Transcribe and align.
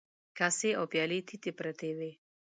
کاسې 0.37 0.69
او 0.79 0.83
پيالې 0.91 1.19
تيت 1.27 1.45
پرتې 1.59 1.89
وې. 1.97 2.11